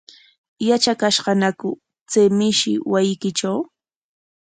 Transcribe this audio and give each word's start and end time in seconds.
¿Yatrakashqañaku 0.67 1.69
chay 2.11 2.27
mishi 2.37 2.73
wasiykitraw? 2.91 3.59